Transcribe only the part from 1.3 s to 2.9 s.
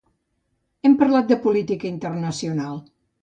de política internacional.